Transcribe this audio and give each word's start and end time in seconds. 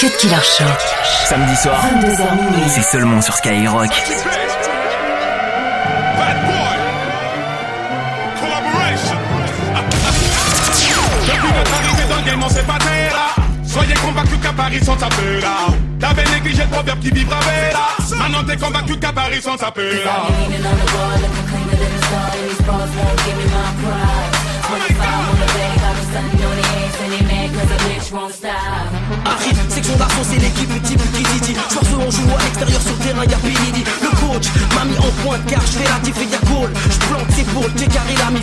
Cut 0.00 0.16
Killer 0.18 0.42
Show. 0.42 0.64
Samedi 1.28 1.56
soir, 1.56 1.80
22h 1.84 2.34
minuit. 2.36 2.68
c'est 2.68 2.82
seulement 2.82 3.20
sur 3.20 3.34
Skyrock. 3.34 3.88
Bad 6.18 6.38
boy. 6.46 6.76
Collaboration. 8.40 9.18
Depuis 11.26 11.52
notre 11.52 11.74
arrivée 11.74 12.08
dans 12.08 12.16
le 12.16 12.22
game, 12.24 12.42
on 12.44 12.48
s'est 12.48 12.62
pas 12.62 12.78
là. 12.78 13.34
Soyez 13.66 13.94
convaincus 13.94 14.38
qu'à 14.42 14.52
Paris, 14.52 14.80
sans 14.84 14.96
taper 14.96 15.40
là. 15.40 15.56
T'avais 16.00 16.24
négligé 16.34 16.62
le 16.62 16.68
proverbe 16.68 17.00
qui 17.00 17.10
vivra 17.10 17.38
là. 17.72 18.16
Maintenant 18.18 18.44
t'es 18.44 18.56
convaincu 18.56 18.98
qu'à 18.98 19.12
Paris, 19.12 19.40
sans 19.42 19.56
taper 19.56 20.02
là. 20.04 20.26
Leaning 20.28 20.66
on 20.66 20.74
the 20.74 20.92
wall, 20.92 21.20
looking 21.20 21.46
cleaner 21.48 21.76
than 21.76 21.90
the 21.94 22.06
star, 22.06 22.30
and 22.32 22.48
these 22.48 22.62
bras 22.62 22.88
won't 22.96 23.24
give 23.24 23.36
me 23.36 23.44
my 23.44 23.72
pride. 23.82 24.44
25 29.24 29.32
on 29.32 29.32
the 29.32 29.32
bay, 29.32 29.54
got 29.54 29.64
me 29.64 29.64
stunning 29.64 29.64
on 29.64 29.64
the 29.64 29.64
ass, 29.64 29.64
and 29.64 29.64
they 29.64 29.64
mad 29.64 29.64
'cause 29.64 29.64
the 29.64 29.64
bitch 29.64 29.64
won't 29.64 29.64
stop. 29.64 29.64
Arrive, 29.64 29.70
section 29.70 29.96
d'argent, 29.96 30.24
c'est 30.24 30.38
l'équipe 30.38 30.82
type 30.82 31.02
qui 31.12 31.40
dit 31.40 31.54
Force 31.70 31.88
on 31.94 32.10
joue 32.10 32.30
à 32.30 32.42
l'extérieur 32.42 32.82
sur 32.82 32.98
terrain, 32.98 33.24
y'a 33.24 33.38
Billy 33.38 33.84
Le 34.02 34.10
coach 34.20 34.46
m'a 34.74 34.84
mis 34.84 34.98
en 34.98 35.10
pointe 35.22 35.44
car 35.46 35.60
je 35.62 35.78
fais 35.78 35.88
la 35.88 35.98
diff 36.00 36.16
et 36.20 36.28
y'a 36.30 36.42
goal 36.50 36.70
Je 36.90 36.98
plante 37.06 37.30
ses 37.36 37.44
boules, 37.52 37.72
j'ai 37.76 37.86
carré 37.86 38.14
la 38.18 38.30
mi 38.30 38.40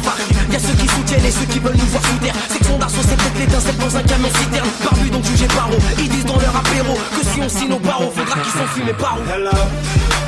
Y'a 0.52 0.60
ceux 0.60 0.74
qui 0.74 0.88
soutiennent 0.88 1.26
et 1.26 1.32
ceux 1.32 1.46
qui 1.46 1.60
veulent 1.60 1.78
nous 1.78 1.92
voir 1.92 2.04
sous 2.04 2.20
terre 2.24 2.36
Section 2.50 2.78
d'argent, 2.78 3.02
c'est 3.02 3.18
peut-être 3.18 3.40
l'étincelle 3.40 3.78
dans 3.78 3.96
un 3.98 4.04
camion 4.04 4.30
citerne. 4.40 4.70
Barbu 4.84 5.10
donc 5.10 5.26
jugé 5.26 5.48
par 5.48 5.70
où 5.70 5.78
Ils 6.00 6.10
disent 6.10 6.26
dans 6.26 6.40
leur 6.40 6.56
apéro 6.56 6.98
que 7.16 7.24
si 7.26 7.42
on 7.42 7.50
signe 7.50 7.70
nos 7.70 7.80
barreaux 7.80 8.12
Faudra 8.16 8.40
qu'ils 8.40 8.54
s'enfuient 8.54 8.94
par 8.98 9.18
où 9.20 9.24
Hello. 9.30 10.21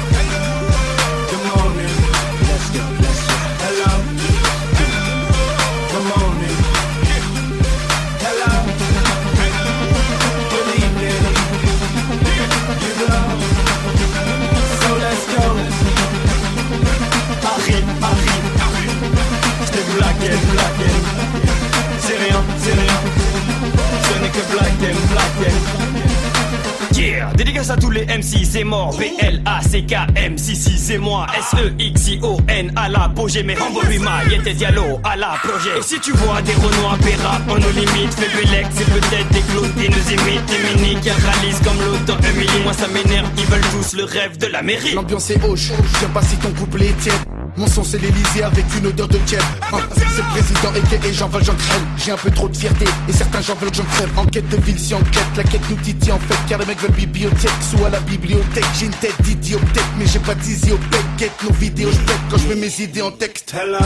Yeah, 27.23 27.31
dédicace 27.35 27.69
à 27.69 27.77
tous 27.77 27.89
les 27.89 28.05
MC, 28.05 28.43
c'est 28.43 28.65
mort. 28.65 28.97
B-L-A-C-K-M, 28.97 30.37
si 30.37 30.55
si 30.57 30.77
c'est 30.77 30.97
moi. 30.97 31.25
S-E-X-I-O-N, 31.37 32.73
à 32.75 32.89
l'apogée, 32.89 33.43
mais 33.43 33.53
Rambo 33.55 33.81
lui 33.83 33.99
Yete 34.29 34.57
Diallo, 34.57 34.99
à 35.05 35.15
la 35.15 35.35
projet. 35.41 35.79
Et 35.79 35.81
si 35.81 35.99
tu 36.01 36.11
vois 36.11 36.41
des 36.41 36.53
Renois, 36.53 36.97
Péra, 37.01 37.39
on 37.47 37.55
nos 37.55 37.69
limites, 37.69 38.13
fait 38.13 38.35
Belek, 38.35 38.67
c'est 38.71 38.89
peut-être 38.89 39.29
des 39.31 39.41
clowns 39.41 39.73
qui 39.73 39.89
nous 39.89 40.11
imitent. 40.11 40.45
Des 40.47 40.81
mini 40.81 40.99
qui 40.99 41.11
réalisent 41.11 41.61
comme 41.63 41.77
l'autant 41.85 42.19
Emily. 42.29 42.63
Moi 42.63 42.73
ça 42.73 42.87
m'énerve, 42.87 43.29
ils 43.37 43.45
veulent 43.45 43.61
tous 43.71 43.95
le 43.95 44.03
rêve 44.03 44.37
de 44.37 44.47
la 44.47 44.61
mairie. 44.61 44.93
L'ambiance 44.93 45.29
est 45.29 45.41
hoche, 45.45 45.71
j'aime 46.01 46.11
pas 46.11 46.23
si 46.23 46.35
ton 46.37 46.51
couplet 46.51 46.87
est. 46.87 47.32
Mon 47.55 47.67
son 47.67 47.83
c'est 47.83 47.99
l'Elysée 47.99 48.43
avec 48.43 48.65
une 48.77 48.87
odeur 48.87 49.07
de 49.07 49.17
tiède. 49.19 49.41
Hein, 49.71 49.79
c'est 50.15 50.23
président 50.23 50.73
et 50.75 50.97
que 50.97 51.13
Jean 51.13 51.27
Valjean 51.27 51.55
crème. 51.55 51.85
J'ai 51.97 52.11
un 52.11 52.17
peu 52.17 52.31
trop 52.31 52.49
de 52.49 52.57
fierté 52.57 52.85
et 53.07 53.13
certains 53.13 53.41
gens 53.41 53.55
veulent 53.55 53.69
que 53.69 53.77
j'en 53.77 53.83
crève. 53.83 54.09
Enquête 54.17 54.49
de 54.49 54.57
ville 54.57 54.79
si 54.79 54.93
enquête, 54.93 55.25
la 55.37 55.43
quête 55.43 55.61
nous 55.69 55.75
titille 55.77 56.11
en 56.11 56.19
fait. 56.19 56.37
Car 56.47 56.59
les 56.59 56.65
mecs 56.65 56.79
veulent 56.79 56.91
bibliothèque, 56.91 57.51
soit 57.61 57.87
à 57.87 57.91
la 57.91 57.99
bibliothèque. 58.01 58.65
J'ai 58.79 58.85
une 58.87 58.91
tête 58.93 59.15
d'idiot 59.21 59.59
peut-être, 59.59 59.89
mais 59.97 60.05
j'ai 60.07 60.19
pas 60.19 60.35
d'idiopèque. 60.35 61.05
Quête 61.17 61.43
nos 61.43 61.53
vidéos, 61.53 61.91
je 61.91 62.31
quand 62.31 62.37
je 62.37 62.47
mets 62.47 62.55
mes 62.55 62.81
idées 62.81 63.01
en 63.01 63.11
texte. 63.11 63.53
Hello. 63.53 63.77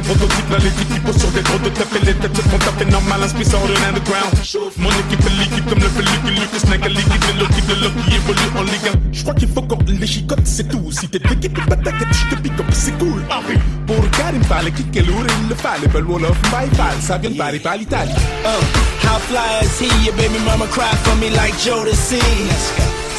Troisième 0.00 0.18
prototype, 0.18 0.50
là 0.50 0.58
les 0.58 0.70
types 0.70 0.94
qui 0.94 1.00
posent 1.00 1.18
sur 1.18 1.30
des 1.30 1.40
prototypes 1.42 1.96
et 1.96 2.04
les 2.06 2.14
têtes 2.14 2.36
se 2.36 2.42
font 2.42 2.58
taper 2.58 2.84
normal, 2.86 3.22
inspire 3.22 3.46
ça 3.46 3.58
de 3.58 3.88
underground. 3.88 4.32
Mon 4.78 4.90
équipe 4.90 5.26
est 5.26 5.42
liquide 5.42 5.68
comme 5.68 5.78
le 5.78 6.30
Luke, 6.30 6.58
Snake 6.58 6.86
à 6.86 6.88
liquide, 6.88 7.24
le 7.34 7.40
Loki, 7.40 7.62
le 7.68 7.74
Loki 7.74 8.14
évolue 8.14 8.58
en 8.58 8.62
Ligue 8.62 8.88
1. 8.88 9.12
Je 9.12 9.22
crois 9.22 9.34
qu'il 9.34 9.48
faut 9.48 9.62
qu'on 9.62 9.78
les 9.86 10.06
chicote, 10.06 10.40
c'est 10.44 10.68
tout. 10.68 10.90
Si 10.90 11.08
t'es 11.08 11.18
équipe, 11.18 11.66
pas 11.66 11.76
ta 11.76 11.92
quête, 11.92 12.08
je 12.12 12.34
te 12.34 12.40
pique 12.40 12.56
comme 12.56 12.66
c'est 12.72 12.96
cool. 12.98 13.22
Arrive. 13.30 13.60
Pour 13.86 14.10
Karim, 14.10 14.42
fallait 14.44 14.70
cliquer 14.70 15.02
lourd, 15.02 15.24
il 15.42 15.48
le 15.48 15.54
fallait. 15.54 15.88
Belle 15.88 16.04
wall 16.04 16.24
of 16.24 16.36
my 16.52 16.68
fall, 16.76 16.96
ça 17.00 17.18
vient 17.18 17.30
de 17.30 17.36
Paris, 17.36 17.58
pas 17.58 17.76
l'Italie. 17.76 18.12
Uh, 18.44 19.06
how 19.06 19.18
fly 19.18 19.60
is 19.62 19.80
he? 19.80 19.88
Your 20.04 20.14
baby 20.16 20.38
mama 20.46 20.66
cry 20.70 20.94
for 21.04 21.16
me 21.16 21.30
like 21.30 21.54
Jodeci. 21.58 22.20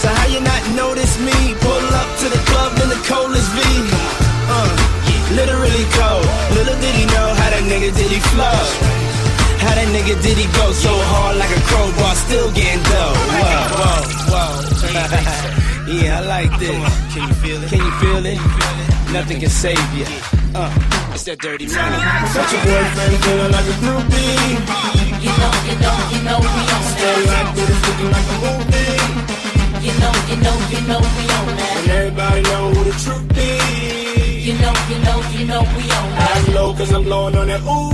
So 0.01 0.07
how 0.07 0.27
you 0.33 0.41
not 0.41 0.63
notice 0.75 1.19
me? 1.19 1.53
Pull 1.61 1.80
nigga 7.81 7.97
did 7.97 8.11
he 8.11 8.19
flow. 8.29 8.61
How 9.61 9.73
that 9.73 9.87
nigga 9.89 10.21
did 10.21 10.37
he 10.37 10.45
go 10.53 10.71
so 10.71 10.93
hard 10.93 11.37
like 11.37 11.49
a 11.49 11.61
crowbar, 11.65 12.15
still 12.15 12.51
getting 12.53 12.81
dough. 12.83 13.13
Whoa, 13.41 13.65
whoa, 13.81 14.01
whoa. 14.29 15.93
yeah, 15.93 16.19
I 16.19 16.25
like 16.25 16.51
this. 16.59 16.77
Can 17.13 17.27
you 17.27 17.33
feel 17.41 17.63
it? 17.63 17.69
Can 17.69 17.79
you 17.79 17.91
feel 17.97 18.25
it? 18.25 18.37
Nothing 19.11 19.39
can 19.39 19.49
save 19.49 19.81
you. 19.97 20.05
Uh, 20.53 20.69
it's 21.13 21.23
that 21.25 21.39
dirty 21.39 21.65
money. 21.65 21.97
Got 22.33 22.53
a 22.53 22.57
boyfriend 22.61 23.17
feeling 23.25 23.51
like 23.51 23.65
a 23.65 23.75
groupie. 23.81 24.61
You 25.21 25.33
know, 25.41 25.53
you 25.65 25.75
know, 25.81 25.97
you 26.13 26.19
know 26.21 26.37
we 26.37 26.61
on 26.69 26.83
Stay 26.85 27.17
that. 27.25 27.33
like 27.33 27.49
this, 27.55 27.77
looking 27.81 28.11
like 28.13 28.27
a 28.29 28.37
movie. 28.45 29.30
Blowing 37.11 37.35
on 37.35 37.47
that 37.47 37.61
ooh. 37.63 37.91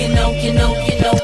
You 0.00 0.08
know, 0.14 0.30
you 0.32 0.52
know, 0.52 0.70
you 0.84 1.00
know 1.00 1.23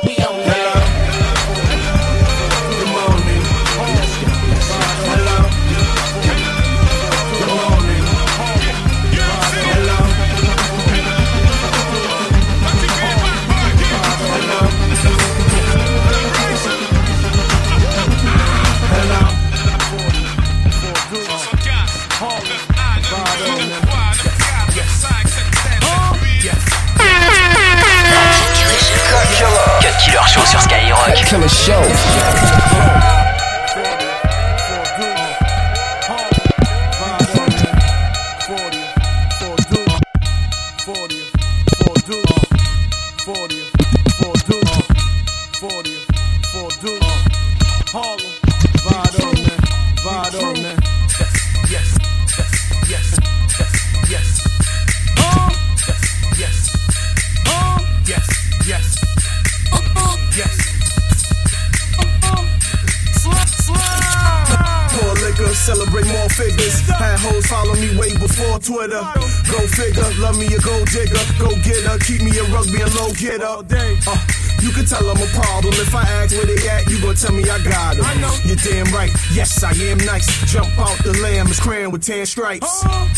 Twitter. 68.70 69.02
Go 69.50 69.66
figure, 69.66 70.10
love 70.20 70.38
me 70.38 70.46
a 70.46 70.60
gold 70.60 70.86
digger. 70.86 71.18
Go 71.40 71.50
get 71.66 71.82
her, 71.90 71.98
keep 71.98 72.22
me 72.22 72.30
a 72.38 72.44
rugby 72.54 72.80
and 72.80 72.94
low 72.94 73.10
get 73.10 73.40
getter. 73.40 73.66
Uh, 74.06 74.49
you 74.62 74.70
can 74.70 74.84
tell 74.84 75.04
I'm 75.08 75.16
a 75.16 75.26
problem. 75.32 75.72
If 75.74 75.94
I 75.94 76.02
ask 76.02 76.36
where 76.36 76.46
they 76.46 76.68
at, 76.68 76.88
you 76.88 77.00
gon' 77.00 77.14
tell 77.14 77.32
me 77.32 77.42
I 77.44 77.58
got 77.64 77.96
them. 77.96 78.06
You're 78.44 78.56
damn 78.56 78.92
right, 78.92 79.10
yes, 79.32 79.62
I 79.62 79.72
am 79.90 79.98
nice. 80.04 80.26
Jump 80.50 80.68
out 80.78 80.96
the 81.04 81.16
lamb, 81.22 81.48
is 81.48 81.60
crayon 81.60 81.90
with 81.90 82.04
tan 82.04 82.26
stripes. 82.26 82.84
Uh, 82.84 83.08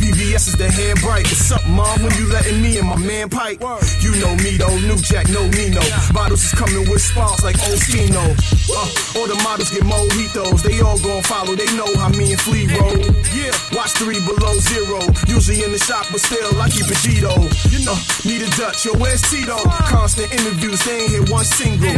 BBS 0.00 0.48
is 0.48 0.56
the 0.56 0.70
hand 0.70 1.00
bright. 1.00 1.24
What's 1.24 1.50
up, 1.52 1.64
mom? 1.68 2.02
When 2.02 2.12
you 2.16 2.26
letting 2.32 2.60
me 2.62 2.78
and 2.78 2.88
my 2.88 2.96
man 2.96 3.28
pipe? 3.28 3.60
You 4.00 4.12
know 4.20 4.34
me 4.40 4.56
though, 4.56 4.76
new 4.88 4.96
jack, 4.96 5.28
no 5.28 5.46
Nino. 5.48 5.80
Bottles 6.12 6.44
is 6.44 6.52
coming 6.52 6.88
with 6.88 7.02
sparks 7.02 7.44
like 7.44 7.56
Oskino. 7.68 8.36
Uh, 8.68 9.18
all 9.18 9.26
the 9.28 9.38
models 9.44 9.70
get 9.70 9.84
mojitos. 9.84 10.62
They 10.62 10.80
all 10.80 10.98
gon' 11.00 11.22
follow, 11.22 11.54
they 11.54 11.68
know 11.76 11.88
how 11.96 12.08
me 12.08 12.32
and 12.32 12.40
Flea 12.40 12.66
roll. 12.76 12.96
Yeah, 13.32 13.52
watch 13.72 13.92
three 14.00 14.20
below 14.24 14.56
zero. 14.60 15.00
Usually 15.28 15.64
in 15.64 15.72
the 15.72 15.78
shop, 15.78 16.06
but 16.10 16.20
still 16.20 16.60
I 16.60 16.68
keep 16.68 16.88
it 16.88 17.00
Gito. 17.04 17.34
You 17.72 17.84
know, 17.84 17.96
need 18.24 18.42
a 18.42 18.50
Dutch, 18.56 18.84
yo, 18.84 18.92
where's 18.96 19.22
Tito? 19.30 19.56
Constant 19.88 20.32
interviews, 20.32 20.80
chain 20.90 21.10
hit 21.10 21.30
one 21.30 21.44
single. 21.44 21.90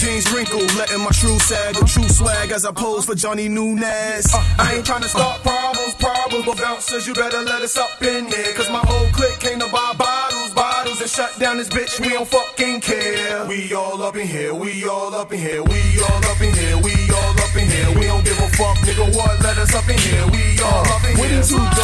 Jeans 0.00 0.32
wrinkle, 0.32 0.64
letting 0.78 1.00
my 1.00 1.10
true 1.10 1.38
sag, 1.38 1.76
a 1.76 1.84
true 1.84 2.08
swag 2.08 2.50
as 2.52 2.64
I 2.64 2.72
pose 2.72 3.04
for 3.04 3.14
Johnny 3.14 3.48
Nunez. 3.48 4.26
Uh, 4.32 4.42
I 4.58 4.74
ain't 4.76 4.86
trying 4.86 5.02
to 5.02 5.08
start 5.08 5.42
problems, 5.42 5.94
problems, 5.94 6.46
but 6.46 6.56
bouncers, 6.58 7.06
you 7.06 7.14
better 7.14 7.42
let 7.42 7.62
us 7.62 7.76
up 7.76 8.02
in 8.02 8.26
here. 8.26 8.52
Cause 8.54 8.70
my 8.70 8.82
whole 8.84 9.08
clique 9.12 9.38
came 9.40 9.58
to 9.60 9.68
buy 9.68 9.92
bottles, 9.98 10.54
bottles, 10.54 11.00
and 11.00 11.10
shut 11.10 11.38
down 11.38 11.58
this 11.58 11.68
bitch. 11.68 12.00
We 12.00 12.10
don't 12.10 12.26
fucking 12.26 12.80
care. 12.80 13.46
We 13.46 13.72
all 13.74 14.02
up 14.02 14.16
in 14.16 14.26
here, 14.26 14.54
we 14.54 14.88
all 14.88 15.14
up 15.14 15.32
in 15.32 15.38
here, 15.38 15.62
we 15.62 15.80
all 16.00 16.24
up 16.24 16.40
in 16.40 16.52
here, 16.54 16.76
we 16.78 16.94
all 17.12 17.36
up 17.44 17.54
in 17.56 17.68
here. 17.68 17.98
We 17.98 18.06
don't 18.06 18.24
give 18.24 18.38
a 18.38 18.48
fuck, 18.56 18.78
nigga, 18.88 19.14
what? 19.14 19.40
Let 19.42 19.58
us 19.58 19.74
up 19.74 19.88
in 19.88 19.98
here, 19.98 20.26
we 20.32 20.58
all 20.64 20.86
up 20.88 21.04
in 21.04 21.16
here. 21.16 21.42
Two 21.42 21.56
dog, 21.56 21.76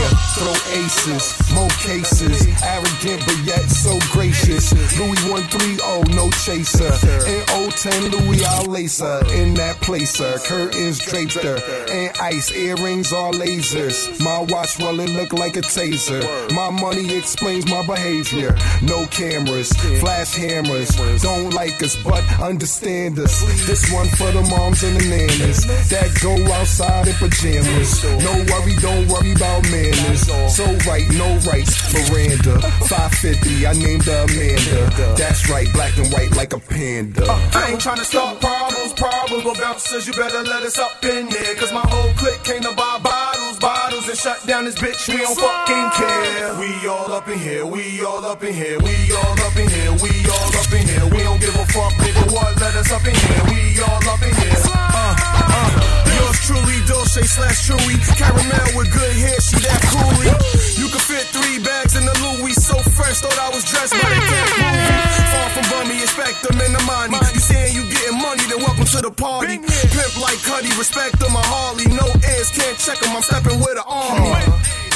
yeah, 0.00 0.14
throw 0.34 0.54
aces, 0.74 1.34
more 1.54 1.70
cases, 1.82 2.46
arrogant 2.62 3.22
but 3.26 3.38
yet 3.44 3.68
so 3.70 3.98
gracious. 4.10 4.72
Louis 4.98 5.18
130, 5.26 5.77
no 5.77 5.77
chaser. 6.48 7.37
In 7.84 7.92
010, 7.92 8.10
Louis, 8.10 8.44
I'll. 8.44 8.68
In 9.30 9.54
that 9.54 9.76
placer, 9.80 10.38
curtains 10.46 10.98
draped 10.98 11.34
her. 11.34 11.58
And 11.90 12.16
ice, 12.18 12.50
earrings 12.52 13.12
are 13.12 13.32
lasers. 13.32 14.20
My 14.22 14.40
watch, 14.40 14.78
well, 14.78 14.98
it 15.00 15.10
look 15.10 15.32
like 15.32 15.56
a 15.56 15.60
taser. 15.60 16.22
My 16.52 16.70
money 16.70 17.16
explains 17.16 17.68
my 17.70 17.84
behavior. 17.86 18.56
No 18.82 19.06
cameras, 19.06 19.72
flash 20.00 20.34
hammers. 20.34 20.90
Don't 21.22 21.50
like 21.50 21.82
us, 21.82 21.96
but 22.02 22.24
understand 22.40 23.18
us. 23.18 23.42
This 23.66 23.92
one 23.92 24.08
for 24.08 24.30
the 24.32 24.42
moms 24.50 24.82
and 24.82 24.96
the 24.96 25.08
nannies 25.08 25.66
that 25.90 26.10
go 26.22 26.34
outside 26.54 27.08
in 27.08 27.14
pajamas. 27.14 28.02
No 28.24 28.32
worry, 28.50 28.74
don't 28.80 29.08
worry 29.08 29.32
about 29.32 29.62
manners. 29.70 30.26
So 30.54 30.64
right, 30.88 31.08
no 31.14 31.28
rights. 31.50 31.78
Miranda, 31.92 32.60
550, 32.88 33.66
I 33.66 33.72
named 33.74 34.04
her 34.04 34.24
Amanda. 34.24 35.14
That's 35.16 35.48
right, 35.50 35.72
black 35.72 35.96
and 35.98 36.12
white 36.12 36.34
like 36.36 36.52
a 36.52 36.60
panda. 36.60 37.24
Uh, 37.28 37.67
Ain't 37.68 37.82
trying 37.82 38.00
to 38.00 38.04
start 38.04 38.40
problems, 38.40 38.94
problems, 38.94 39.44
but 39.44 39.60
bouncers, 39.60 40.06
you 40.06 40.14
better 40.14 40.40
let 40.40 40.62
us 40.62 40.78
up 40.78 41.04
in 41.04 41.28
there. 41.28 41.54
Cause 41.56 41.70
my 41.70 41.84
whole 41.84 42.12
clique 42.16 42.42
came 42.42 42.62
to 42.62 42.72
buy 42.72 42.96
bottles, 43.04 43.58
bottles, 43.58 44.08
and 44.08 44.16
shut 44.16 44.40
down 44.46 44.64
this 44.64 44.74
bitch. 44.80 45.04
We 45.04 45.20
don't 45.20 45.36
fucking 45.36 45.88
care. 46.00 46.56
We 46.56 46.88
all 46.88 47.12
up 47.12 47.28
in 47.28 47.38
here, 47.38 47.66
we 47.66 48.00
all 48.00 48.24
up 48.24 48.42
in 48.42 48.54
here, 48.54 48.80
we 48.80 49.12
all 49.12 49.36
up 49.44 49.52
in 49.60 49.68
here, 49.68 49.92
we 50.00 50.08
all 50.32 50.48
up 50.56 50.72
in 50.72 50.80
here. 50.88 51.04
We 51.12 51.20
don't 51.28 51.40
give 51.44 51.52
a 51.60 51.66
fuck, 51.68 51.92
nigga, 52.00 52.32
what? 52.32 52.56
Let 52.56 52.72
us 52.72 52.88
up 52.90 53.04
in 53.04 53.12
here, 53.12 53.42
we 53.52 53.60
all 53.84 54.00
up 54.16 54.22
in 54.24 54.32
here. 54.32 54.58
Uh, 54.64 55.12
uh, 55.52 55.68
yours 56.24 56.40
truly, 56.48 56.80
Dolce 56.88 57.20
slash 57.20 57.68
Chewy. 57.68 58.00
Caramel 58.16 58.80
with 58.80 58.88
good 58.96 59.12
hair, 59.12 59.36
she 59.44 59.60
that 59.60 59.80
coolie. 59.92 60.32
You 60.80 60.88
could 60.88 61.04
fit 61.04 61.28
three 61.36 61.60
bags 61.60 62.00
in 62.00 62.08
the 62.08 62.16
Louis, 62.24 62.56
so 62.56 62.80
fresh, 62.96 63.20
thought 63.20 63.36
I 63.36 63.52
was 63.52 63.68
dressed 63.68 63.92
by 63.92 64.08
the 64.08 64.24
cat 64.24 64.48
movie. 64.56 64.88
Far 65.36 65.48
from 65.52 65.66
bummy, 65.68 66.00
expect 66.00 66.40
them 66.48 66.56
in 66.64 66.72
the 66.72 66.82
money. 66.88 67.27
To 68.92 69.02
the 69.02 69.10
party. 69.10 69.58
Pimp 69.58 70.20
like 70.20 70.40
Cuddy, 70.42 70.68
respect 70.78 71.20
them, 71.20 71.32
my 71.32 71.44
Harley. 71.44 71.84
No 71.92 72.08
airs, 72.24 72.50
can't 72.50 72.78
check 72.78 72.98
them, 72.98 73.14
I'm 73.16 73.22
stepping 73.22 73.60
with 73.60 73.76
an 73.76 73.84
army. 73.84 74.32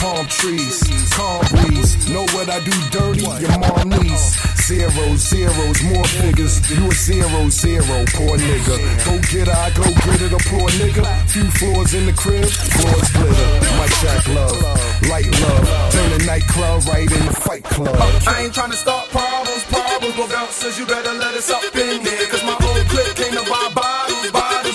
Palm 0.00 0.26
trees, 0.26 0.80
calm 1.12 1.44
breeze. 1.52 2.08
Know 2.08 2.24
what 2.32 2.48
I 2.48 2.58
do 2.64 2.72
dirty? 2.90 3.22
Your 3.22 3.58
mom 3.60 3.88
needs 3.90 4.32
zeros, 4.62 5.20
zeros, 5.28 5.78
more 5.84 6.06
figures. 6.06 6.56
You 6.70 6.88
a 6.88 6.94
zero, 6.94 7.48
zero, 7.50 7.96
poor 8.16 8.34
nigga. 8.38 8.76
Go 9.04 9.14
get 9.28 9.46
her, 9.48 9.58
I 9.58 9.70
go 9.76 9.84
get 9.84 10.20
it, 10.22 10.32
a 10.32 10.40
poor 10.48 10.68
nigga. 10.80 11.04
Few 11.28 11.46
floors 11.58 11.94
in 11.94 12.06
the 12.06 12.14
crib, 12.14 12.48
floors 12.48 13.08
glitter. 13.12 13.48
My 13.76 13.88
Jack 14.00 14.26
love, 14.32 14.56
light 15.10 15.30
love. 15.42 15.92
Turn 15.92 16.08
the 16.16 16.24
nightclub 16.26 16.82
right 16.88 17.10
in 17.10 17.24
the 17.26 17.34
fight 17.34 17.64
club. 17.64 17.94
I 18.26 18.42
ain't 18.42 18.54
trying 18.54 18.70
to 18.70 18.76
start 18.76 19.08
problems, 19.10 19.64
problems, 19.68 20.16
but 20.16 20.30
bouncers, 20.30 20.78
you 20.78 20.86
better 20.86 21.12
let 21.12 21.34
us 21.34 21.50
up 21.50 21.62
in 21.76 22.02
there. 22.02 22.26
Cause 22.26 22.44
my 22.44 22.56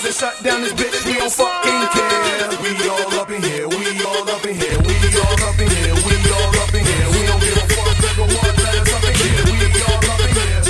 and 0.07 0.15
shut 0.15 0.41
down 0.41 0.61
this 0.61 0.73
bitch. 0.73 1.05
We 1.05 1.13
don't 1.19 1.31
fucking 1.31 1.87
care. 1.91 2.47
We 2.63 2.71
all 2.87 3.19
up 3.19 3.29
in 3.29 3.43
here, 3.43 3.67
we 3.67 3.75
all 4.07 4.29
up 4.29 4.45
in 4.45 4.55
here, 4.55 4.79
we 4.79 4.95
all 5.19 5.43
up 5.43 5.59
in 5.59 5.67
here, 5.67 5.95
we 6.07 6.15
all 6.31 6.55
up 6.63 6.73
in 6.73 6.85
here. 6.87 7.07
We 7.11 7.19
don't 7.27 7.41
give 7.43 7.57
a 7.57 7.65
fuck, 7.67 7.97
nigga, 7.99 8.23
what? 8.23 8.55
Let 8.55 8.75
us 8.79 8.93
up 8.95 9.03
in 9.03 9.13
here, 9.19 9.43
we 9.43 9.81
all 9.83 9.99
up 9.99 10.21
in 10.23 10.31
here. 10.31 10.63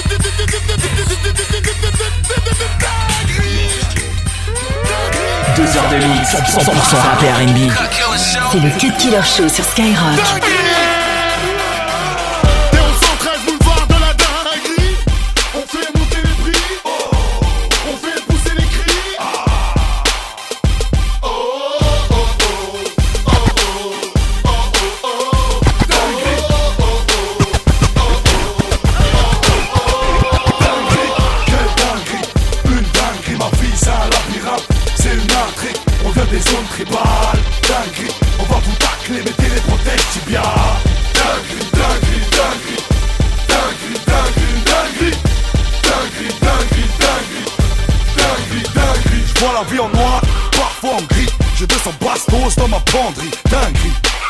Deux 5.55 5.69
heures 5.77 5.89
de 5.89 5.97
mix, 6.07 6.33
100% 6.33 6.97
rap 6.97 7.21
et 7.23 7.29
R&B. 7.29 7.59
C'est 8.51 8.59
le 8.59 8.69
Cut 8.79 8.97
Killer 8.97 9.23
Show 9.23 9.49
sur 9.49 9.63
Skyrock. 9.63 10.76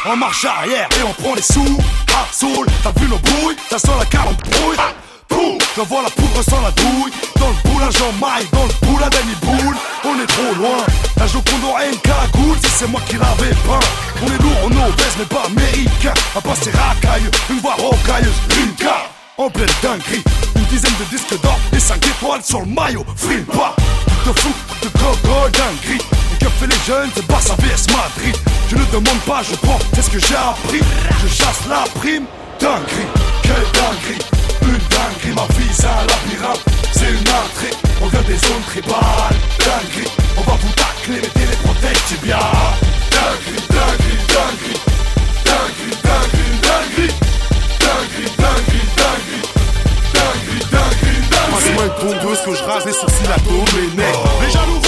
En 0.05 0.15
marche 0.15 0.45
arrière 0.45 0.88
et 0.99 1.03
on 1.03 1.13
prend 1.13 1.33
les 1.33 1.41
sous. 1.41 1.77
Ah, 2.13 2.25
soul, 2.31 2.65
t'as 2.83 2.91
vu 2.99 3.07
nos 3.07 3.17
brouilles 3.17 3.55
Ça 3.69 3.79
sent 3.79 3.91
la 3.97 4.05
carte 4.05 4.27
en 4.27 4.33
brouille. 4.33 4.77
Boum, 5.29 5.57
j'envoie 5.75 6.03
la 6.03 6.09
poudre 6.09 6.44
sans 6.44 6.61
la 6.61 6.71
douille. 6.71 7.11
Dans 7.39 7.49
le 7.49 7.69
boulin 7.69 7.89
j'en 7.91 8.11
maille, 8.25 8.47
dans 8.51 8.63
le 8.65 8.88
boulin 8.88 9.09
Danny 9.09 9.35
Boule. 9.41 9.75
On 10.05 10.21
est 10.21 10.27
trop 10.27 10.55
loin, 10.55 10.77
la 11.17 11.27
Joconde 11.27 11.63
aurait 11.69 11.89
une 11.89 11.99
cagoule 11.99 12.57
Si 12.63 12.71
c'est 12.71 12.88
moi 12.88 13.01
qui 13.07 13.15
l'avais 13.15 13.53
peint 13.65 13.79
On 14.21 14.27
est 14.27 14.41
lourd, 14.41 14.57
on 14.66 14.71
est 14.71 14.89
obèse 14.89 15.16
mais 15.18 15.25
pas 15.25 15.45
américain. 15.45 16.13
À 16.35 16.42
passer 16.42 16.71
racaille, 16.71 17.30
une 17.49 17.59
voix 17.59 17.75
rocailleuse, 17.75 18.39
une 18.61 18.73
carte 18.75 19.11
en 19.37 19.49
pleine 19.49 19.68
dinguerie 19.83 20.23
Une 20.56 20.66
dizaine 20.66 20.95
de 20.99 21.16
disques 21.16 21.42
d'or 21.42 21.59
et 21.73 21.80
5 21.80 22.06
étoiles 22.06 22.44
sur 22.44 22.59
le 22.61 22.68
maillot. 22.68 23.06
Free 23.16 23.42
pas, 23.42 23.75
de 24.25 24.31
fou, 24.39 24.54
de 24.81 24.87
gogo, 24.89 25.49
dinguerie 25.49 26.01
que 26.37 26.49
fait 26.49 26.67
les 26.67 26.85
jeunes, 26.85 27.09
c'est 27.15 27.25
Barça 27.27 27.56
vs 27.56 27.87
Madrid 27.91 28.35
Je 28.69 28.75
ne 28.75 28.85
demande 28.85 29.19
pas, 29.25 29.41
je 29.44 29.56
prends, 29.56 29.79
c'est 29.94 30.01
ce 30.01 30.09
que 30.09 30.19
j'ai 30.19 30.35
appris 30.35 30.81
Je 31.23 31.27
chasse 31.27 31.61
la 31.69 31.83
prime, 31.99 32.25
dinguerie, 32.59 33.07
quelle 33.44 33.67
dinguerie 33.73 34.21
Une 34.63 34.77
dinguerie, 34.89 35.35
ma 35.35 35.53
vie 35.56 35.73
c'est 35.73 35.85
un 35.85 36.53
C'est 36.91 37.09
une 37.09 37.17
intrigue, 37.17 37.77
on 38.01 38.07
vient 38.07 38.21
des 38.21 38.37
zones 38.37 38.63
tribales. 38.67 39.37
Dinguerie, 39.59 40.09
on 40.37 40.41
va 40.41 40.57
vous 40.61 40.73
tacler, 40.73 41.21
les 41.21 41.57
protèges 41.63 42.03
tibia 42.07 42.39
Dinguerie, 43.11 43.63
dinguerie, 43.69 44.21
dinguerie. 44.33 44.79
Dinguerie, 45.45 45.97
dinguerie, 46.03 46.57
dinguerie. 46.65 47.13
Dinguerie, 47.79 48.29
dinguerie, 48.37 48.87
dinguerie. 48.97 49.57
Dinguerie, 50.13 50.65
dinguerie, 50.71 51.21
dinguerie. 51.31 51.51
Passe-moi 51.51 51.83
une 51.85 52.19
tondeuse 52.19 52.41
que 52.41 52.53
je 52.56 52.63
rase 52.63 52.85
les 52.85 52.94
sourcils 52.94 53.31
à 53.33 53.39
Domenech 53.39 54.15
Les 54.41 54.51
jaloux 54.51 54.86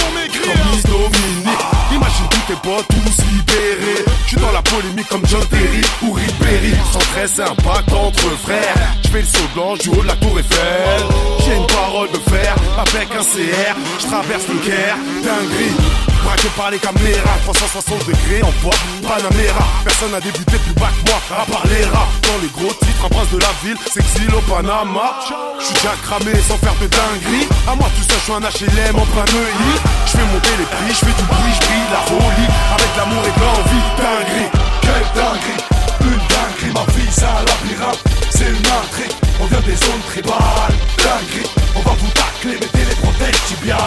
Sans 7.30 7.44
très 7.44 7.46
sympa 7.46 7.94
entre 7.94 8.30
frères 8.42 8.74
Je 9.04 9.08
fais 9.08 9.20
le 9.20 9.26
saut 9.26 9.48
blanc 9.54 9.74
du 9.76 9.88
haut 9.90 10.02
de 10.02 10.08
la 10.08 10.16
tour 10.16 10.36
Eiffel. 10.38 11.02
J'ai 11.44 11.56
une 11.56 11.66
parole 11.66 12.10
de 12.10 12.18
fer 12.30 12.54
avec 12.76 13.08
un 13.14 13.22
CR 13.22 13.74
Je 14.00 14.06
traverse 14.06 14.48
le 14.48 14.58
Caire, 14.58 14.96
dinguerie. 15.22 15.76
Braqué 16.24 16.48
par 16.56 16.70
les 16.70 16.78
caméras, 16.78 17.38
360 17.44 18.06
degrés 18.06 18.42
en 18.42 18.50
poids, 18.62 18.74
Panamera. 19.02 19.64
Personne 19.84 20.10
n'a 20.10 20.20
débuté 20.20 20.58
plus 20.58 20.74
bas 20.74 20.90
que 20.90 21.10
moi, 21.10 21.20
à 21.30 21.46
part 21.46 21.66
les 21.70 21.84
rats 21.84 22.08
Dans 22.26 22.40
les 22.42 22.50
gros 22.50 22.74
titres, 22.74 23.04
un 23.04 23.08
prince 23.08 23.30
de 23.30 23.38
la 23.38 23.52
ville 23.62 23.78
s'exile 23.86 24.34
au 24.34 24.42
Panama. 24.50 25.14
Je 25.60 25.64
suis 25.66 25.74
déjà 25.74 25.94
cramé 26.02 26.34
sans 26.48 26.58
faire 26.58 26.74
de 26.82 26.88
dinguerie. 26.90 27.46
À 27.70 27.76
moi 27.76 27.86
tout 27.94 28.02
seul, 28.10 28.18
je 28.18 28.24
suis 28.26 28.34
un 28.34 28.42
HLM 28.42 28.96
en 28.98 29.06
plein 29.06 29.24
Je 29.30 30.10
fais 30.18 30.26
monter 30.34 30.54
les 30.58 30.66
prix, 30.66 30.90
je 30.98 31.02
fais 31.06 31.14
du 31.14 31.24
bruit, 31.30 31.54
je 31.54 31.94
la 31.94 32.02
folie. 32.10 32.50
Avec 32.74 32.90
l'amour 32.98 33.22
et 33.22 33.34
de 33.38 33.42
l'envie, 33.46 33.86
dinguerie. 34.02 34.50
Quelle 34.82 35.08
dinguerie, 35.14 35.69
On 39.40 39.46
vient 39.46 39.60
des 39.60 39.76
zones 39.76 40.02
tribales, 40.06 40.74
dinguerie 40.98 41.48
On 41.74 41.80
va 41.80 41.92
vous 41.92 42.10
tacler, 42.10 42.54
mettez 42.54 42.84
les 42.88 42.94
protèges 42.96 43.42
tibia 43.46 43.78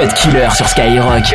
Cut 0.00 0.14
Killer 0.14 0.50
sur 0.54 0.66
Skyrock. 0.66 1.34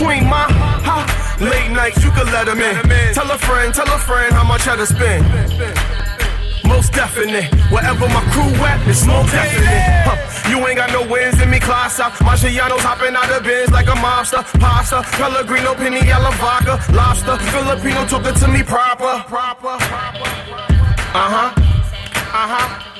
Between, 0.00 0.24
ma. 0.24 0.48
Ha. 0.88 1.36
Late 1.40 1.70
nights, 1.72 2.02
you 2.02 2.10
can 2.10 2.26
let 2.32 2.48
'em 2.48 2.60
in. 2.60 3.14
Tell 3.14 3.30
a 3.30 3.38
friend, 3.38 3.74
tell 3.74 3.88
a 3.88 3.98
friend 3.98 4.32
how 4.32 4.44
much 4.44 4.66
I 4.66 4.76
to 4.76 4.86
spend. 4.86 5.24
Most 6.64 6.92
definite. 6.92 7.52
Wherever 7.70 8.08
my 8.08 8.22
crew 8.32 8.52
at, 8.64 8.80
it's 8.88 9.04
most 9.04 9.32
definite. 9.32 9.82
Huh. 10.06 10.16
You 10.50 10.66
ain't 10.66 10.78
got 10.78 10.90
no 10.92 11.02
wins 11.02 11.40
in 11.42 11.50
me, 11.50 11.58
class 11.58 12.00
out. 12.00 12.12
Marciano's 12.26 12.82
hopping 12.82 13.14
out 13.14 13.30
of 13.30 13.42
bins 13.42 13.70
like 13.72 13.88
a 13.88 13.96
mobster. 14.06 14.42
Pasta, 14.60 15.02
Pellegrino, 15.18 15.74
penny, 15.74 16.02
yellow 16.06 16.32
vodka, 16.42 16.74
lobster. 16.92 17.36
Filipino 17.54 18.06
talking 18.06 18.34
to 18.34 18.48
me 18.48 18.62
proper. 18.62 19.12
Proper. 19.28 19.76
Uh 21.22 21.28
huh. 21.34 21.50
Uh 22.40 22.48
huh. 22.52 22.90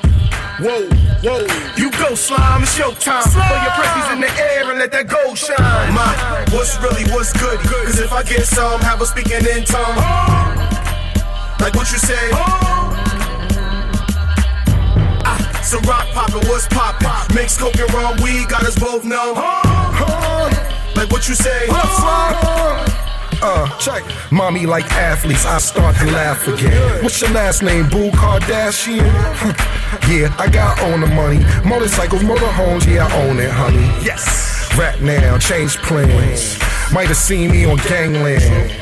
Whoa, 0.61 0.85
whoa. 1.25 1.47
You 1.81 1.91
go 1.93 2.15
slime, 2.15 2.63
it's 2.63 2.77
showtime. 2.77 3.25
Put 3.33 3.63
your 3.65 3.75
presses 3.79 4.13
in 4.13 4.21
the 4.21 4.31
air 4.49 4.69
and 4.71 4.79
let 4.79 4.93
that 4.93 5.09
gold 5.09 5.39
shine. 5.39 5.95
My, 5.95 6.40
what's 6.53 6.77
really 6.83 7.05
what's 7.13 7.33
good? 7.33 7.59
Cause 7.61 7.99
if 7.99 8.13
I 8.13 8.23
get 8.23 8.45
some, 8.47 8.81
have 8.81 9.01
a 9.01 9.07
speaking 9.07 9.45
in 9.47 9.65
tongue. 9.65 9.97
Like 11.61 11.75
what 11.75 11.91
you 11.93 11.99
say. 11.99 12.31
Ah, 15.25 15.61
some 15.63 15.83
rock 15.83 16.07
poppin', 16.13 16.47
what's 16.49 16.67
poppin'? 16.69 17.35
Mix 17.35 17.57
coke 17.59 17.79
and 17.79 17.93
rum, 17.93 18.17
we 18.23 18.47
got 18.47 18.65
us 18.65 18.79
both 18.79 19.05
numb. 19.05 19.37
Like 20.97 21.11
what 21.11 21.29
you 21.29 21.35
say. 21.35 21.67
Uh, 23.43 23.67
check. 23.79 24.03
Mommy 24.31 24.67
like 24.67 24.85
athletes, 24.93 25.47
I 25.47 25.59
start 25.59 25.97
to 25.97 26.07
laugh 26.07 26.47
again. 26.47 27.03
What's 27.03 27.21
your 27.23 27.31
last 27.31 27.63
name, 27.63 27.89
Boo 27.89 28.11
Kardashian? 28.11 28.99
yeah, 30.09 30.35
I 30.39 30.49
got 30.51 30.79
own 30.83 31.01
the 31.01 31.07
money. 31.07 31.39
Motorcycles, 31.67 32.23
motorhomes, 32.23 32.87
yeah, 32.87 33.07
I 33.07 33.29
own 33.29 33.39
it, 33.39 33.51
honey. 33.51 33.87
Yes. 34.05 34.50
Rap 34.79 35.01
now, 35.01 35.39
change 35.39 35.77
plans. 35.79 36.59
Might 36.93 37.09
have 37.09 37.17
seen 37.17 37.51
me 37.51 37.65
on 37.65 37.77
gangland. 37.79 38.73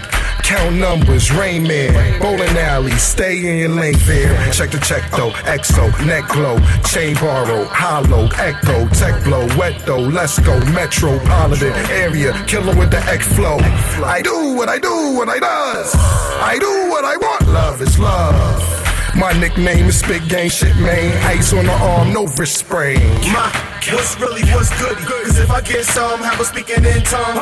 Count 0.49 0.76
numbers, 0.76 1.30
Rain 1.30 1.64
Man, 1.64 2.21
bowling 2.23 2.57
alley, 2.57 2.92
stay 2.92 3.37
in 3.37 3.59
your 3.59 3.68
lane 3.68 3.95
fair. 3.95 4.50
Check 4.50 4.71
the 4.71 4.78
check 4.78 5.11
though, 5.11 5.30
EXO, 5.45 6.07
neck 6.07 6.26
glow, 6.28 6.59
chain 6.87 7.14
borrow, 7.16 7.66
hollow, 7.66 8.30
echo, 8.38 8.88
tech 8.88 9.23
blow, 9.25 9.47
wet 9.59 9.85
though, 9.85 9.99
let's 10.00 10.38
go, 10.38 10.59
metropolitan 10.73 11.75
area, 11.90 12.33
killer 12.47 12.75
with 12.78 12.90
the 12.90 13.00
X 13.11 13.30
flow. 13.35 13.59
I 14.02 14.23
do 14.23 14.54
what 14.54 14.71
I 14.71 14.78
do, 14.78 15.14
what 15.14 15.28
I 15.28 15.38
does. 15.38 15.95
I 15.95 16.57
do 16.59 16.88
what 16.88 17.04
I 17.04 17.16
want, 17.18 17.49
love 17.49 17.83
is 17.83 17.99
love. 17.99 18.88
My 19.19 19.33
nickname 19.41 19.87
is 19.87 19.99
Spit 19.99 20.29
Gang 20.29 20.49
Shit 20.49 20.77
Man. 20.77 21.17
Ice 21.27 21.53
on 21.53 21.65
the 21.65 21.73
arm, 21.73 22.13
no 22.13 22.27
wrist 22.39 22.57
spray. 22.59 22.95
My, 23.33 23.51
what's 23.93 24.19
really 24.21 24.43
what's 24.53 24.71
good? 24.81 24.97
Cause 24.99 25.41
if 25.41 25.51
I 25.51 25.61
get 25.61 25.85
some, 25.87 26.21
have 26.21 26.39
a 26.39 26.45
speaking 26.45 26.85
in 26.85 27.03
tongue. 27.03 27.35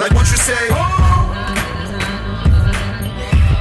Like 0.00 0.12
what 0.12 0.28
you 0.28 0.36
say. 0.36 0.66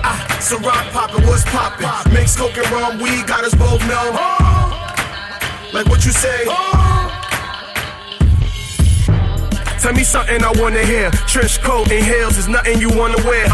Ah, 0.02 0.38
some 0.42 0.64
rock 0.64 0.92
poppin', 0.92 1.28
what's 1.28 1.44
poppin'? 1.46 2.12
Mix 2.12 2.36
coke 2.36 2.58
and 2.58 2.72
rum, 2.72 2.98
we 3.00 3.22
got 3.24 3.44
us 3.44 3.54
both 3.54 3.80
numb. 3.88 4.16
Like 5.74 5.86
what 5.86 6.04
you 6.06 6.12
say. 6.12 6.77
Tell 9.80 9.94
me 9.94 10.04
something 10.04 10.44
I 10.44 10.52
wanna 10.56 10.84
hear. 10.84 11.12
Trench 11.28 11.62
coat 11.62 11.92
and 11.92 12.04
heels 12.04 12.38
is 12.38 12.48
nothing 12.48 12.80
you 12.80 12.90
wanna 12.90 13.18
wear. 13.26 13.48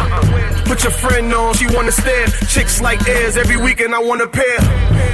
Put 0.65 0.83
your 0.83 0.91
friend 0.91 1.33
on, 1.33 1.53
she 1.55 1.67
wanna 1.67 1.91
stare. 1.91 2.27
Chicks 2.47 2.81
like 2.81 3.07
airs 3.07 3.37
every 3.37 3.57
weekend 3.57 3.93
I 3.93 3.99
wanna 3.99 4.27
pair. 4.27 4.59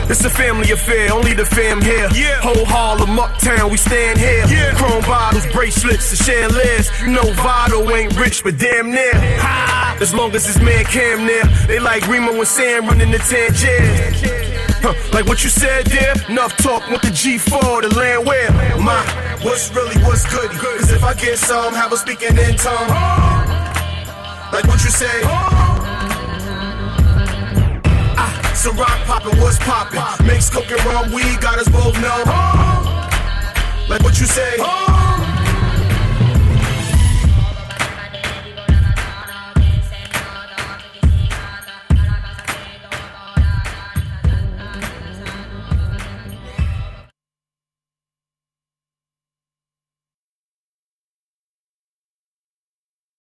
It's 0.09 0.23
a 0.25 0.29
family 0.29 0.71
affair, 0.71 1.13
only 1.13 1.33
the 1.33 1.45
fam 1.45 1.81
here. 1.81 2.09
Whole 2.41 2.65
Harlem, 2.65 3.19
uptown, 3.19 3.69
we 3.69 3.77
stand 3.77 4.17
here. 4.19 4.45
Chrome 4.75 5.01
bottles, 5.03 5.45
bracelets, 5.53 6.09
and 6.11 6.19
chandeliers. 6.19 6.89
You 7.01 7.07
know 7.07 7.31
Vado 7.33 7.89
ain't 7.91 8.17
rich, 8.17 8.43
but 8.43 8.57
damn 8.57 8.91
near. 8.91 9.13
Ha! 9.13 9.97
As 10.01 10.13
long 10.13 10.33
as 10.33 10.47
this 10.47 10.59
man 10.61 10.85
Cam 10.85 11.25
near. 11.25 11.43
They 11.67 11.79
like 11.79 12.07
Remo 12.07 12.31
and 12.31 12.47
Sam 12.47 12.87
running 12.87 13.11
the 13.11 13.19
Tangier. 13.19 14.38
Huh, 14.81 14.93
like 15.11 15.25
what 15.25 15.43
you 15.43 15.49
said 15.49 15.85
there, 15.87 16.13
enough 16.29 16.55
talk 16.57 16.87
with 16.89 17.01
the 17.01 17.09
G4, 17.09 17.81
the 17.81 17.95
land 17.95 18.25
where 18.25 18.49
my 18.79 19.03
what's 19.43 19.73
really 19.75 20.01
what's 20.03 20.23
good. 20.31 20.49
Cause 20.51 20.91
if 20.91 21.03
I 21.03 21.13
get 21.13 21.37
some, 21.37 21.73
have 21.73 21.91
a 21.91 21.97
speaking 21.97 22.37
in 22.37 22.55
tongue. 22.55 22.87
Like 24.51 24.65
what 24.67 24.81
you 24.83 24.89
say. 24.89 25.21
Ah, 28.17 28.51
some 28.55 28.77
rock 28.77 28.99
poppin', 29.05 29.37
what's 29.39 29.59
poppin'? 29.59 30.25
Mix 30.25 30.49
coke 30.49 30.71
and 30.71 30.85
rum, 30.85 31.11
weed 31.11 31.41
got 31.41 31.59
us 31.59 31.67
both 31.67 31.99
numb. 31.99 32.27
Like 33.89 34.01
what 34.01 34.17
you 34.19 34.25
say. 34.25 34.88